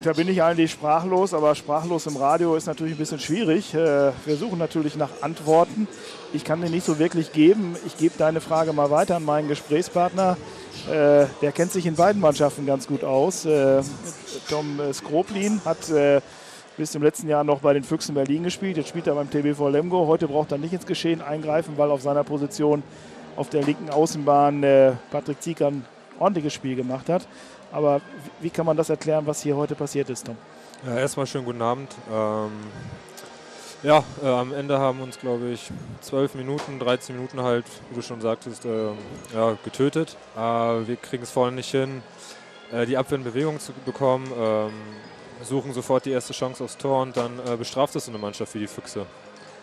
Da 0.00 0.12
bin 0.12 0.28
ich 0.28 0.44
eigentlich 0.44 0.70
sprachlos, 0.70 1.34
aber 1.34 1.56
sprachlos 1.56 2.06
im 2.06 2.16
Radio 2.16 2.54
ist 2.54 2.66
natürlich 2.66 2.94
ein 2.94 2.98
bisschen 2.98 3.18
schwierig. 3.18 3.74
Äh, 3.74 4.12
wir 4.26 4.36
suchen 4.36 4.56
natürlich 4.56 4.94
nach 4.94 5.10
Antworten. 5.22 5.88
Ich 6.32 6.44
kann 6.44 6.62
dir 6.62 6.70
nicht 6.70 6.86
so 6.86 7.00
wirklich 7.00 7.32
geben. 7.32 7.74
Ich 7.84 7.96
gebe 7.96 8.14
deine 8.16 8.40
Frage 8.40 8.72
mal 8.72 8.92
weiter 8.92 9.16
an 9.16 9.24
meinen 9.24 9.48
Gesprächspartner. 9.48 10.36
Äh, 10.88 11.26
der 11.42 11.50
kennt 11.52 11.72
sich 11.72 11.84
in 11.84 11.96
beiden 11.96 12.22
Mannschaften 12.22 12.64
ganz 12.64 12.86
gut 12.86 13.02
aus. 13.02 13.44
Äh, 13.44 13.82
Tom 14.48 14.78
Skroplin 14.92 15.60
hat 15.64 15.90
bis 16.76 16.92
zum 16.92 17.02
letzten 17.02 17.28
Jahr 17.28 17.42
noch 17.42 17.58
bei 17.58 17.72
den 17.72 17.82
Füchsen 17.82 18.14
Berlin 18.14 18.44
gespielt. 18.44 18.76
Jetzt 18.76 18.90
spielt 18.90 19.08
er 19.08 19.16
beim 19.16 19.28
TBV 19.28 19.68
Lemgo. 19.68 20.06
Heute 20.06 20.28
braucht 20.28 20.52
er 20.52 20.58
nicht 20.58 20.72
ins 20.72 20.86
Geschehen 20.86 21.22
eingreifen, 21.22 21.74
weil 21.76 21.90
auf 21.90 22.02
seiner 22.02 22.22
Position 22.22 22.84
auf 23.34 23.48
der 23.48 23.64
linken 23.64 23.90
Außenbahn 23.90 24.64
Patrick 25.10 25.42
Zieker 25.42 25.66
ein 25.66 25.84
ordentliches 26.20 26.52
Spiel 26.52 26.76
gemacht 26.76 27.08
hat. 27.08 27.26
Aber 27.72 28.00
wie 28.40 28.50
kann 28.50 28.66
man 28.66 28.76
das 28.76 28.90
erklären, 28.90 29.26
was 29.26 29.42
hier 29.42 29.56
heute 29.56 29.74
passiert 29.74 30.10
ist, 30.10 30.26
Tom? 30.26 30.36
Ja, 30.86 30.96
erstmal 30.96 31.26
schönen 31.26 31.44
guten 31.44 31.62
Abend. 31.62 31.94
Ähm, 32.10 32.50
ja, 33.82 34.02
äh, 34.22 34.26
am 34.26 34.52
Ende 34.52 34.78
haben 34.78 35.00
uns, 35.00 35.18
glaube 35.18 35.50
ich, 35.50 35.70
12 36.00 36.34
Minuten, 36.34 36.78
13 36.78 37.14
Minuten 37.14 37.42
halt, 37.42 37.64
wie 37.90 37.96
du 37.96 38.02
schon 38.02 38.20
sagtest, 38.20 38.64
äh, 38.64 38.88
ja, 39.34 39.56
getötet. 39.64 40.16
Äh, 40.36 40.40
wir 40.40 40.96
kriegen 40.96 41.22
es 41.22 41.30
vorne 41.30 41.56
nicht 41.56 41.70
hin, 41.70 42.02
äh, 42.72 42.86
die 42.86 42.96
Abwehr 42.96 43.18
in 43.18 43.24
Bewegung 43.24 43.60
zu 43.60 43.72
bekommen, 43.84 44.30
ähm, 44.36 44.72
suchen 45.44 45.72
sofort 45.72 46.06
die 46.06 46.10
erste 46.10 46.32
Chance 46.32 46.64
aufs 46.64 46.76
Tor 46.76 47.02
und 47.02 47.16
dann 47.16 47.38
äh, 47.46 47.56
bestraft 47.56 47.94
es 47.94 48.08
eine 48.08 48.18
Mannschaft 48.18 48.54
wie 48.54 48.60
die 48.60 48.66
Füchse. 48.66 49.06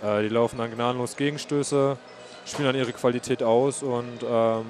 Äh, 0.02 0.22
die 0.24 0.30
laufen 0.30 0.58
dann 0.58 0.72
gnadenlos 0.72 1.18
Gegenstöße, 1.18 1.98
spielen 2.46 2.68
dann 2.68 2.76
ihre 2.76 2.94
Qualität 2.94 3.44
aus 3.44 3.84
und 3.84 4.24
ähm, 4.26 4.66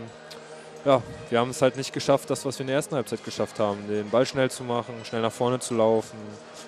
ja, 0.85 1.01
wir 1.29 1.39
haben 1.39 1.49
es 1.49 1.61
halt 1.61 1.75
nicht 1.77 1.91
geschafft, 1.91 2.29
das, 2.29 2.45
was 2.45 2.57
wir 2.57 2.61
in 2.61 2.67
der 2.67 2.75
ersten 2.77 2.95
Halbzeit 2.95 3.23
geschafft 3.23 3.59
haben, 3.59 3.87
den 3.87 4.09
Ball 4.09 4.25
schnell 4.25 4.51
zu 4.51 4.63
machen, 4.63 4.93
schnell 5.03 5.21
nach 5.21 5.31
vorne 5.31 5.59
zu 5.59 5.73
laufen, 5.73 6.17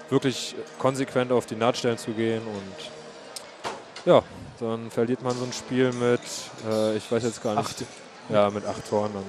wirklich 0.09 0.55
konsequent 0.79 1.31
auf 1.31 1.45
die 1.45 1.55
Nahtstellen 1.55 1.97
zu 1.97 2.11
gehen 2.11 2.41
und 2.41 4.11
ja, 4.11 4.23
dann 4.59 4.89
verliert 4.89 5.21
man 5.21 5.37
so 5.37 5.43
ein 5.43 5.53
Spiel 5.53 5.91
mit, 5.93 6.21
äh, 6.69 6.97
ich 6.97 7.11
weiß 7.11 7.23
jetzt 7.23 7.43
gar 7.43 7.55
nicht, 7.55 7.69
acht. 7.69 7.83
ja, 8.29 8.49
mit 8.49 8.65
acht 8.65 8.89
Toren. 8.89 9.11
Dann. 9.13 9.23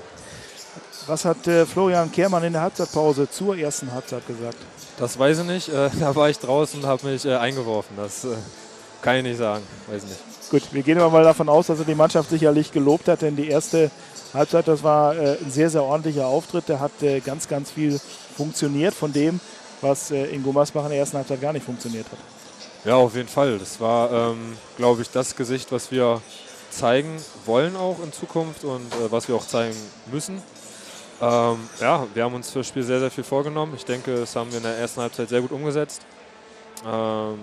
Was 1.07 1.25
hat 1.25 1.47
äh, 1.47 1.67
Florian 1.67 2.11
Kehrmann 2.13 2.45
in 2.45 2.53
der 2.53 2.63
Halbzeitpause 2.63 3.29
zur 3.29 3.57
ersten 3.57 3.93
Halbzeit 3.93 4.27
gesagt? 4.27 4.57
Das 4.99 5.19
weiß 5.19 5.41
ich 5.41 5.45
nicht. 5.45 5.69
Äh, 5.69 5.91
da 6.01 6.15
war 6.15 6.31
ich 6.31 6.39
draußen 6.39 6.81
und 6.81 6.87
habe 6.87 7.07
mich 7.07 7.25
äh, 7.25 7.35
eingeworfen. 7.37 7.97
Das 7.97 8.25
äh, 8.25 8.29
kann 9.03 9.17
ich 9.17 9.23
nicht 9.23 9.39
sagen. 9.39 9.63
Weiß 9.87 10.03
ich 10.03 10.09
nicht. 10.09 10.21
Gut, 10.51 10.63
wir 10.73 10.83
gehen 10.83 10.99
aber 10.99 11.11
mal 11.11 11.25
davon 11.25 11.49
aus, 11.49 11.67
dass 11.67 11.79
er 11.79 11.85
die 11.85 11.95
Mannschaft 11.95 12.31
sicherlich 12.31 12.73
gelobt 12.73 13.09
hat, 13.09 13.23
denn 13.23 13.37
die 13.37 13.49
erste 13.49 13.91
Halbzeit, 14.33 14.67
das 14.67 14.83
war 14.83 15.15
äh, 15.15 15.37
ein 15.43 15.51
sehr, 15.51 15.69
sehr 15.69 15.83
ordentlicher 15.83 16.27
Auftritt. 16.27 16.69
Der 16.69 16.81
hat 16.81 17.03
äh, 17.03 17.21
ganz, 17.21 17.49
ganz 17.49 17.71
viel 17.71 18.01
funktioniert 18.37 18.95
von 18.95 19.13
dem, 19.13 19.41
was 19.81 20.11
äh, 20.11 20.27
in 20.27 20.43
Gummersbach 20.43 20.85
in 20.85 20.91
der 20.91 20.99
ersten 21.01 21.19
Halbzeit 21.19 21.41
gar 21.41 21.53
nicht 21.53 21.65
funktioniert 21.65 22.07
hat. 22.11 22.19
Ja, 22.85 22.97
auf 22.97 23.15
jeden 23.15 23.29
Fall. 23.29 23.59
Das 23.59 23.81
war, 23.81 24.11
ähm, 24.11 24.57
glaube 24.77 25.03
ich, 25.03 25.11
das 25.11 25.37
Gesicht, 25.37 25.71
was 25.73 25.91
wir 25.91 26.23
zeigen 26.71 27.17
wollen 27.45 27.77
auch 27.77 27.97
in 28.03 28.13
Zukunft 28.13 28.65
und 28.65 28.93
äh, 28.95 29.11
was 29.11 29.29
wir 29.29 29.35
auch 29.35 29.47
zeigen 29.47 29.77
müssen. 30.11 30.43
Ähm, 31.21 31.57
ja, 31.81 32.07
wir 32.15 32.25
haben 32.25 32.35
uns 32.35 32.51
für 32.51 32.61
das 32.61 32.69
Spiel 32.69 32.83
sehr, 32.83 33.01
sehr 33.01 33.11
viel 33.11 33.25
vorgenommen. 33.25 33.75
Ich 33.77 33.85
denke, 33.85 34.15
das 34.15 34.37
haben 34.37 34.51
wir 34.51 34.59
in 34.59 34.65
der 34.65 34.79
ersten 34.79 35.01
Halbzeit 35.01 35.29
sehr 35.29 35.41
gut 35.41 35.51
umgesetzt. 35.51 36.03
Ähm, 36.87 37.39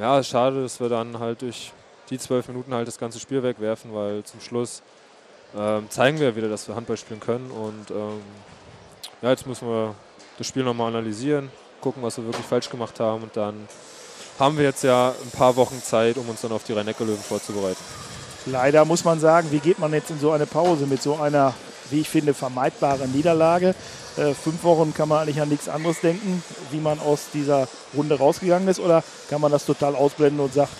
ja, 0.00 0.22
schade, 0.22 0.62
dass 0.62 0.80
wir 0.80 0.88
dann 0.88 1.18
halt 1.18 1.42
durch 1.42 1.72
die 2.08 2.18
zwölf 2.18 2.48
Minuten 2.48 2.74
halt 2.74 2.88
das 2.88 2.98
ganze 2.98 3.20
Spiel 3.20 3.42
wegwerfen, 3.42 3.94
weil 3.94 4.24
zum 4.24 4.40
Schluss 4.40 4.82
ähm, 5.56 5.88
zeigen 5.90 6.18
wir 6.18 6.34
wieder, 6.34 6.48
dass 6.48 6.66
wir 6.66 6.74
Handball 6.74 6.96
spielen 6.96 7.20
können. 7.20 7.50
Und 7.50 7.90
ähm, 7.90 8.20
ja, 9.20 9.30
jetzt 9.30 9.46
müssen 9.46 9.68
wir 9.68 9.94
das 10.38 10.46
Spiel 10.46 10.64
nochmal 10.64 10.88
analysieren, 10.88 11.50
gucken, 11.80 12.02
was 12.02 12.16
wir 12.16 12.24
wirklich 12.24 12.46
falsch 12.46 12.70
gemacht 12.70 12.98
haben. 12.98 13.22
Und 13.24 13.36
dann 13.36 13.68
haben 14.38 14.56
wir 14.56 14.64
jetzt 14.64 14.82
ja 14.82 15.10
ein 15.22 15.30
paar 15.32 15.54
Wochen 15.56 15.82
Zeit, 15.82 16.16
um 16.16 16.28
uns 16.28 16.40
dann 16.40 16.52
auf 16.52 16.64
die 16.64 16.72
Rhein-Neckar-Löwen 16.72 17.22
vorzubereiten. 17.22 17.82
Leider 18.46 18.86
muss 18.86 19.04
man 19.04 19.20
sagen, 19.20 19.52
wie 19.52 19.58
geht 19.58 19.78
man 19.78 19.92
jetzt 19.92 20.10
in 20.10 20.18
so 20.18 20.30
eine 20.30 20.46
Pause 20.46 20.86
mit 20.86 21.02
so 21.02 21.16
einer, 21.16 21.52
wie 21.90 22.00
ich 22.00 22.08
finde, 22.08 22.34
vermeidbaren 22.34 23.12
Niederlage? 23.12 23.74
Äh, 24.16 24.34
fünf 24.34 24.62
Wochen 24.64 24.92
kann 24.94 25.08
man 25.08 25.22
eigentlich 25.22 25.40
an 25.40 25.48
nichts 25.48 25.68
anderes 25.68 26.00
denken, 26.00 26.42
wie 26.70 26.80
man 26.80 27.00
aus 27.00 27.26
dieser 27.32 27.68
Runde 27.96 28.18
rausgegangen 28.18 28.68
ist, 28.68 28.80
oder 28.80 29.02
kann 29.28 29.40
man 29.40 29.52
das 29.52 29.66
total 29.66 29.94
ausblenden 29.94 30.40
und 30.40 30.52
sagt, 30.52 30.72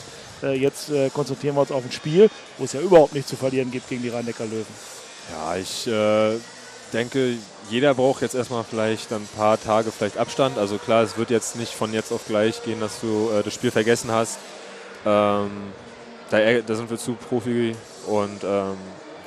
äh, 0.43 0.55
jetzt 0.55 0.91
äh, 0.91 1.11
konzentrieren 1.11 1.55
wir 1.57 1.63
uns 1.63 1.73
auf 1.73 1.85
ein 1.85 1.93
Spiel, 1.93 2.31
wo 2.59 2.65
es 2.65 2.73
ja 2.73 2.81
überhaupt 2.81 3.15
nichts 3.15 3.31
zu 3.31 3.37
verlieren 3.37 3.71
gibt 3.71 3.89
gegen 3.89 4.03
die 4.03 4.09
Rhein-Neckar-Löwen. 4.09 4.67
Ja, 5.33 5.57
ich 5.57 5.87
äh, 5.87 6.39
denke, 6.93 7.37
jeder 7.69 7.95
braucht 7.95 8.23
jetzt 8.23 8.35
erstmal 8.35 8.65
vielleicht 8.65 9.13
ein 9.13 9.29
paar 9.37 9.61
Tage 9.61 9.93
vielleicht 9.93 10.19
Abstand. 10.19 10.59
Also 10.59 10.79
klar, 10.79 11.03
es 11.03 11.17
wird 11.17 11.31
jetzt 11.31 11.57
nicht 11.57 11.73
von 11.73 11.93
jetzt 11.93 12.13
auf 12.13 12.27
gleich 12.27 12.63
gehen, 12.63 12.81
dass 12.81 13.01
du 13.01 13.31
äh, 13.31 13.43
das 13.43 13.55
Spiel 13.55 13.71
vergessen 13.71 14.11
hast. 14.11 14.39
Ähm, 15.07 15.51
da, 16.31 16.39
da, 16.61 16.75
sind 16.75 16.91
wir 16.91 16.99
zu 16.99 17.15
Profi 17.15 17.75
und 18.07 18.45
ähm, 18.45 18.77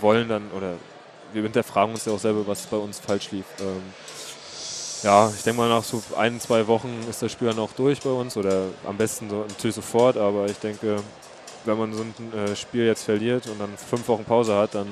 wollen 0.02 0.30
dann, 0.30 0.52
oder 0.52 0.76
wir 1.34 1.44
hinterfragen 1.44 1.94
uns 1.94 2.06
ja 2.06 2.14
auch 2.14 2.20
selber, 2.20 2.46
was 2.48 2.66
bei 2.68 2.78
uns 2.78 3.00
falsch 3.00 3.32
lief. 3.32 3.46
Ähm, 3.60 3.82
ja, 5.04 5.30
ich 5.36 5.44
denke 5.44 5.60
mal, 5.60 5.70
nach 5.70 5.84
so 5.84 6.02
ein, 6.18 6.40
zwei 6.40 6.66
Wochen 6.68 7.06
ist 7.10 7.22
das 7.22 7.32
Spiel 7.32 7.50
dann 7.50 7.60
auch 7.60 7.74
durch 7.74 8.00
bei 8.02 8.10
uns 8.10 8.38
oder 8.38 8.68
am 8.88 8.98
besten 8.98 9.30
so, 9.30 9.40
natürlich 9.48 9.76
sofort, 9.76 10.16
aber 10.16 10.46
ich 10.46 10.58
denke, 10.60 10.98
wenn 11.66 11.78
man 11.78 11.94
so 11.94 12.04
ein 12.04 12.34
äh, 12.34 12.56
Spiel 12.56 12.86
jetzt 12.86 13.04
verliert 13.04 13.48
und 13.48 13.60
dann 13.60 13.78
fünf 13.78 14.08
Wochen 14.08 14.24
Pause 14.24 14.56
hat, 14.56 14.76
dann 14.76 14.88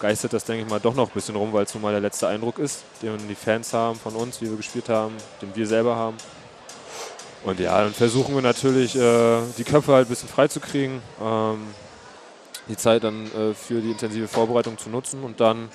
geistert 0.00 0.32
das, 0.32 0.44
denke 0.44 0.64
ich 0.64 0.70
mal, 0.70 0.80
doch 0.80 0.94
noch 0.94 1.08
ein 1.08 1.14
bisschen 1.14 1.36
rum, 1.36 1.52
weil 1.52 1.64
es 1.64 1.74
nun 1.74 1.82
mal 1.82 1.92
der 1.92 2.00
letzte 2.00 2.28
Eindruck 2.28 2.58
ist, 2.58 2.84
den 3.02 3.16
die 3.28 3.34
Fans 3.34 3.72
haben 3.72 3.98
von 3.98 4.14
uns, 4.14 4.40
wie 4.40 4.48
wir 4.48 4.56
gespielt 4.56 4.88
haben, 4.88 5.14
den 5.42 5.54
wir 5.54 5.66
selber 5.66 5.96
haben. 5.96 6.16
Und 7.44 7.60
ja, 7.60 7.80
dann 7.82 7.94
versuchen 7.94 8.34
wir 8.34 8.42
natürlich, 8.42 8.96
äh, 8.96 9.40
die 9.56 9.64
Köpfe 9.64 9.92
halt 9.92 10.06
ein 10.06 10.10
bisschen 10.10 10.28
freizukriegen, 10.28 11.00
ähm, 11.22 11.68
die 12.68 12.76
Zeit 12.76 13.04
dann 13.04 13.26
äh, 13.26 13.54
für 13.54 13.80
die 13.80 13.90
intensive 13.90 14.28
Vorbereitung 14.28 14.78
zu 14.78 14.90
nutzen 14.90 15.22
und 15.22 15.40
dann 15.40 15.68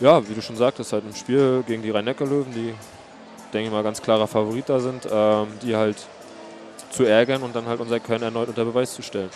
ja, 0.00 0.28
wie 0.28 0.34
du 0.34 0.42
schon 0.42 0.56
sagtest, 0.56 0.92
halt 0.92 1.04
im 1.04 1.14
Spiel 1.14 1.62
gegen 1.66 1.82
die 1.82 1.90
Rhein-Neckar-Löwen, 1.90 2.52
die, 2.52 2.74
denke 3.52 3.66
ich 3.66 3.72
mal, 3.72 3.82
ganz 3.82 4.02
klarer 4.02 4.26
Favorit 4.26 4.68
da 4.68 4.80
sind, 4.80 5.06
ähm, 5.10 5.46
die 5.62 5.76
halt 5.76 5.96
zu 6.90 7.04
ärgern 7.04 7.42
und 7.42 7.54
dann 7.54 7.66
halt 7.66 7.80
unser 7.80 8.00
Können 8.00 8.24
erneut 8.24 8.48
unter 8.48 8.64
Beweis 8.64 8.94
zu 8.94 9.02
stellen. 9.02 9.30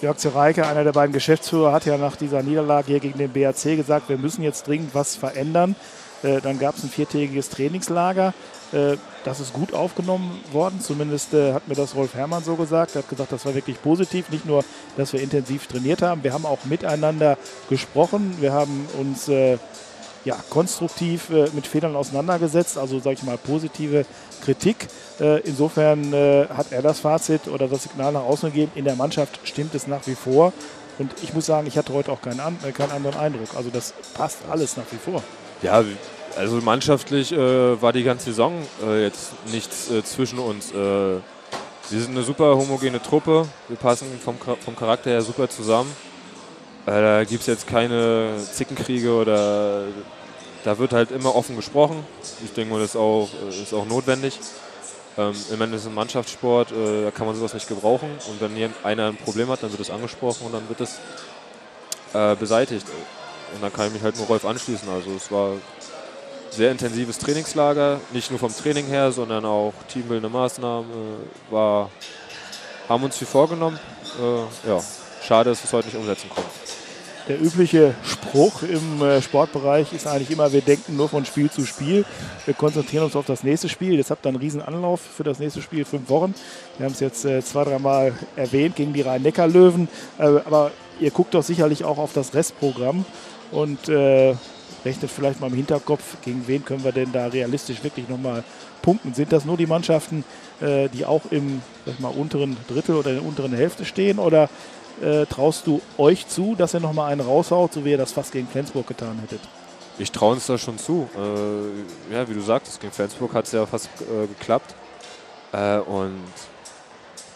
Jörg 0.00 0.16
Zereike, 0.16 0.66
einer 0.66 0.84
der 0.84 0.92
beiden 0.92 1.12
Geschäftsführer, 1.12 1.72
hat 1.72 1.86
ja 1.86 1.96
nach 1.96 2.16
dieser 2.16 2.42
Niederlage 2.42 2.88
hier 2.88 3.00
gegen 3.00 3.18
den 3.18 3.32
BAC 3.32 3.76
gesagt, 3.76 4.08
wir 4.08 4.18
müssen 4.18 4.42
jetzt 4.42 4.66
dringend 4.66 4.94
was 4.94 5.14
verändern. 5.14 5.76
Äh, 6.22 6.40
dann 6.40 6.58
gab 6.58 6.76
es 6.76 6.84
ein 6.84 6.90
viertägiges 6.90 7.48
Trainingslager. 7.50 8.34
Äh, 8.72 8.96
das 9.24 9.40
ist 9.40 9.52
gut 9.52 9.74
aufgenommen 9.74 10.40
worden. 10.52 10.80
Zumindest 10.80 11.34
äh, 11.34 11.52
hat 11.52 11.68
mir 11.68 11.74
das 11.74 11.94
Rolf 11.94 12.14
Herrmann 12.14 12.44
so 12.44 12.56
gesagt. 12.56 12.94
Er 12.94 13.02
hat 13.02 13.08
gesagt, 13.08 13.32
das 13.32 13.44
war 13.44 13.54
wirklich 13.54 13.80
positiv. 13.82 14.30
Nicht 14.30 14.46
nur, 14.46 14.64
dass 14.96 15.12
wir 15.12 15.20
intensiv 15.20 15.66
trainiert 15.66 16.02
haben, 16.02 16.24
wir 16.24 16.32
haben 16.32 16.46
auch 16.46 16.64
miteinander 16.64 17.36
gesprochen. 17.68 18.36
Wir 18.40 18.52
haben 18.52 18.86
uns 18.98 19.30
ja, 20.24 20.36
konstruktiv 20.50 21.30
mit 21.52 21.66
Fehlern 21.66 21.96
auseinandergesetzt, 21.96 22.78
also 22.78 23.00
sage 23.00 23.14
ich 23.14 23.22
mal 23.24 23.36
positive 23.36 24.06
Kritik. 24.44 24.86
insofern 25.44 26.12
hat 26.48 26.70
er 26.70 26.82
das 26.82 27.00
Fazit 27.00 27.48
oder 27.48 27.66
das 27.66 27.84
Signal 27.84 28.12
nach 28.12 28.22
außen 28.22 28.50
gegeben. 28.50 28.72
In 28.76 28.84
der 28.84 28.94
Mannschaft 28.94 29.40
stimmt 29.44 29.74
es 29.74 29.86
nach 29.88 30.06
wie 30.06 30.14
vor. 30.14 30.52
Und 30.98 31.12
ich 31.22 31.34
muss 31.34 31.46
sagen, 31.46 31.66
ich 31.66 31.76
hatte 31.76 31.92
heute 31.92 32.12
auch 32.12 32.22
keinen, 32.22 32.40
keinen 32.74 32.92
anderen 32.92 33.18
Eindruck. 33.18 33.48
Also 33.56 33.70
das 33.70 33.94
passt 34.14 34.38
alles 34.48 34.76
nach 34.76 34.86
wie 34.92 34.98
vor. 34.98 35.22
Ja, 35.62 35.84
also 36.36 36.56
mannschaftlich 36.56 37.30
äh, 37.30 37.80
war 37.80 37.92
die 37.92 38.02
ganze 38.02 38.26
Saison 38.26 38.52
äh, 38.84 39.04
jetzt 39.04 39.30
nichts 39.52 39.90
äh, 39.92 40.02
zwischen 40.02 40.40
uns. 40.40 40.72
Äh, 40.72 40.74
wir 40.74 41.20
sind 41.88 42.10
eine 42.10 42.24
super 42.24 42.56
homogene 42.56 43.00
Truppe. 43.00 43.46
Wir 43.68 43.76
passen 43.76 44.08
vom, 44.24 44.36
vom 44.38 44.74
Charakter 44.74 45.10
her 45.10 45.22
super 45.22 45.48
zusammen. 45.48 45.94
Äh, 46.86 46.90
da 46.90 47.24
gibt 47.24 47.42
es 47.42 47.46
jetzt 47.46 47.68
keine 47.68 48.38
Zickenkriege 48.52 49.12
oder 49.14 49.84
da 50.64 50.78
wird 50.78 50.92
halt 50.92 51.12
immer 51.12 51.36
offen 51.36 51.54
gesprochen. 51.54 52.04
Ich 52.44 52.52
denke 52.52 52.74
das 52.80 52.90
ist 52.90 52.96
auch, 52.96 53.28
äh, 53.48 53.62
ist 53.62 53.72
auch 53.72 53.86
notwendig. 53.86 54.40
Ähm, 55.16 55.32
Im 55.50 55.60
Endeffekt 55.60 55.74
ist 55.74 55.86
ein 55.86 55.94
Mannschaftssport, 55.94 56.72
da 56.72 57.10
kann 57.12 57.26
man 57.26 57.36
sowas 57.36 57.54
nicht 57.54 57.68
gebrauchen. 57.68 58.10
Und 58.28 58.40
wenn 58.40 58.74
einer 58.82 59.08
ein 59.08 59.16
Problem 59.16 59.48
hat, 59.48 59.62
dann 59.62 59.70
wird 59.70 59.80
es 59.80 59.90
angesprochen 59.90 60.46
und 60.46 60.52
dann 60.54 60.68
wird 60.68 60.80
es 60.80 60.98
beseitigt. 62.38 62.86
Und 63.54 63.62
dann 63.62 63.72
kann 63.72 63.88
ich 63.88 63.92
mich 63.94 64.02
halt 64.02 64.16
nur 64.16 64.26
Rolf 64.26 64.44
anschließen. 64.44 64.88
Also 64.88 65.10
es 65.16 65.30
war 65.30 65.52
sehr 66.50 66.70
intensives 66.70 67.18
Trainingslager, 67.18 68.00
nicht 68.12 68.30
nur 68.30 68.38
vom 68.38 68.54
Training 68.54 68.86
her, 68.86 69.10
sondern 69.12 69.44
auch 69.44 69.72
teambildende 69.88 70.28
Maßnahmen. 70.28 70.90
Äh, 70.90 71.52
war, 71.52 71.90
haben 72.88 73.04
uns 73.04 73.16
viel 73.16 73.26
vorgenommen. 73.26 73.78
Äh, 74.20 74.68
ja, 74.68 74.80
schade, 75.26 75.50
dass 75.50 75.60
wir 75.60 75.66
es 75.66 75.72
heute 75.72 75.88
nicht 75.88 75.96
umsetzen 75.96 76.28
konnten. 76.28 76.50
Der 77.28 77.40
übliche 77.40 77.94
Spruch 78.02 78.62
im 78.62 79.00
äh, 79.00 79.22
Sportbereich 79.22 79.92
ist 79.92 80.08
eigentlich 80.08 80.32
immer, 80.32 80.52
wir 80.52 80.60
denken 80.60 80.96
nur 80.96 81.08
von 81.08 81.24
Spiel 81.24 81.48
zu 81.50 81.64
Spiel. 81.64 82.04
Wir 82.46 82.54
konzentrieren 82.54 83.04
uns 83.04 83.14
auf 83.14 83.26
das 83.26 83.44
nächste 83.44 83.68
Spiel. 83.68 83.94
Jetzt 83.94 84.10
habt 84.10 84.26
ihr 84.26 84.30
einen 84.30 84.38
riesen 84.38 84.60
Anlauf 84.60 85.00
für 85.00 85.22
das 85.22 85.38
nächste 85.38 85.62
Spiel, 85.62 85.84
fünf 85.84 86.08
Wochen. 86.10 86.34
Wir 86.78 86.86
haben 86.86 86.92
es 86.92 87.00
jetzt 87.00 87.24
äh, 87.24 87.40
zwei, 87.42 87.62
dreimal 87.62 88.12
erwähnt 88.34 88.74
gegen 88.74 88.92
die 88.92 89.02
Rhein-Neckar-Löwen. 89.02 89.88
Äh, 90.18 90.24
aber 90.44 90.72
ihr 90.98 91.12
guckt 91.12 91.32
doch 91.34 91.44
sicherlich 91.44 91.84
auch 91.84 91.98
auf 91.98 92.12
das 92.12 92.34
Restprogramm. 92.34 93.04
Und 93.52 93.88
äh, 93.88 94.34
rechnet 94.84 95.10
vielleicht 95.10 95.40
mal 95.40 95.48
im 95.48 95.54
Hinterkopf, 95.54 96.16
gegen 96.24 96.46
wen 96.48 96.64
können 96.64 96.82
wir 96.82 96.92
denn 96.92 97.12
da 97.12 97.26
realistisch 97.26 97.84
wirklich 97.84 98.08
nochmal 98.08 98.42
punkten. 98.80 99.14
Sind 99.14 99.32
das 99.32 99.44
nur 99.44 99.56
die 99.56 99.66
Mannschaften, 99.66 100.24
äh, 100.60 100.88
die 100.88 101.04
auch 101.04 101.22
im 101.30 101.62
sag 101.86 102.00
mal, 102.00 102.08
unteren 102.08 102.56
Drittel 102.68 102.96
oder 102.96 103.10
in 103.10 103.16
der 103.16 103.24
unteren 103.24 103.54
Hälfte 103.54 103.84
stehen 103.84 104.18
oder 104.18 104.48
äh, 105.00 105.26
traust 105.26 105.66
du 105.66 105.80
euch 105.98 106.26
zu, 106.28 106.54
dass 106.56 106.74
ihr 106.74 106.80
nochmal 106.80 107.12
einen 107.12 107.20
raushaut, 107.20 107.72
so 107.72 107.84
wie 107.84 107.90
ihr 107.90 107.98
das 107.98 108.12
fast 108.12 108.32
gegen 108.32 108.48
Flensburg 108.48 108.86
getan 108.86 109.18
hättet? 109.20 109.40
Ich 109.98 110.10
traue 110.10 110.32
uns 110.32 110.46
da 110.46 110.58
schon 110.58 110.78
zu. 110.78 111.08
Äh, 111.16 112.14
ja, 112.14 112.28
wie 112.28 112.34
du 112.34 112.40
sagtest, 112.40 112.80
gegen 112.80 112.92
Flensburg 112.92 113.34
hat 113.34 113.46
es 113.46 113.52
ja 113.52 113.66
fast 113.66 113.88
äh, 114.00 114.26
geklappt. 114.26 114.74
Äh, 115.52 115.78
und 115.78 116.22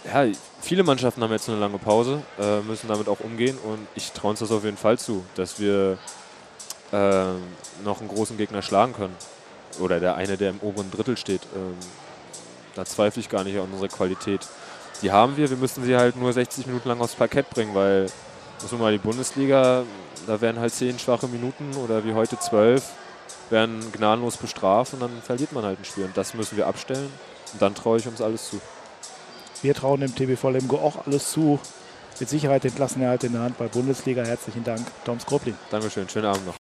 ja, 0.07 0.33
viele 0.61 0.83
Mannschaften 0.83 1.23
haben 1.23 1.33
jetzt 1.33 1.49
eine 1.49 1.59
lange 1.59 1.79
Pause, 1.79 2.23
äh, 2.39 2.61
müssen 2.61 2.89
damit 2.89 3.09
auch 3.09 3.21
umgehen 3.21 3.59
und 3.59 3.87
ich 3.95 4.13
traue 4.13 4.31
uns 4.31 4.41
das 4.41 4.51
auf 4.53 4.65
jeden 4.65 4.77
Fall 4.77 4.99
zu, 4.99 5.25
dass 5.35 5.59
wir 5.59 5.99
äh, 6.93 7.25
noch 7.85 8.01
einen 8.01 8.09
großen 8.09 8.37
Gegner 8.37 8.63
schlagen 8.63 8.93
können. 8.93 9.17
Oder 9.81 10.01
der 10.01 10.15
eine, 10.15 10.37
der 10.37 10.51
im 10.51 10.61
oberen 10.61 10.91
Drittel 10.91 11.17
steht. 11.17 11.43
Ähm, 11.55 11.77
da 12.75 12.85
zweifle 12.85 13.21
ich 13.21 13.29
gar 13.29 13.45
nicht 13.45 13.57
an 13.59 13.69
unsere 13.71 13.89
Qualität. 13.89 14.47
Die 15.03 15.13
haben 15.13 15.37
wir, 15.37 15.51
wir 15.51 15.57
müssen 15.57 15.85
sie 15.85 15.97
halt 15.97 16.17
nur 16.17 16.33
60 16.33 16.67
Minuten 16.67 16.89
lang 16.89 17.01
aufs 17.01 17.15
Parkett 17.15 17.51
bringen, 17.51 17.75
weil, 17.75 18.07
muss 18.63 18.73
man 18.73 18.81
mal 18.81 18.93
die 18.93 18.99
Bundesliga, 18.99 19.85
da 20.27 20.41
werden 20.41 20.61
halt 20.61 20.73
10 20.73 20.99
schwache 20.99 21.29
Minuten 21.29 21.75
oder 21.77 22.05
wie 22.05 22.15
heute 22.15 22.39
12, 22.39 22.83
werden 23.51 23.93
gnadenlos 23.93 24.37
bestraft 24.39 24.95
und 24.95 25.01
dann 25.01 25.23
verliert 25.23 25.53
man 25.53 25.65
halt 25.65 25.79
ein 25.79 25.85
Spiel. 25.85 26.05
Und 26.05 26.17
das 26.17 26.33
müssen 26.33 26.57
wir 26.57 26.67
abstellen 26.67 27.13
und 27.53 27.61
dann 27.61 27.75
traue 27.75 27.99
ich 27.99 28.07
uns 28.07 28.23
alles 28.23 28.49
zu. 28.49 28.61
Wir 29.63 29.75
trauen 29.75 30.01
dem 30.01 30.15
TBV 30.15 30.51
Lemgo 30.51 30.77
auch 30.79 31.07
alles 31.07 31.31
zu. 31.31 31.59
Mit 32.19 32.29
Sicherheit 32.31 32.65
den 32.65 32.75
Klassenerhalt 32.75 33.25
in 33.25 33.33
der 33.33 33.43
Hand 33.43 33.59
bei 33.59 33.69
Bundesliga. 33.69 34.25
Herzlichen 34.25 34.65
Dank, 34.65 34.87
Tom 35.05 35.21
Skroplin. 35.21 35.55
Dankeschön, 35.71 36.09
schönen 36.09 36.27
Abend 36.27 36.47
noch. 36.47 36.55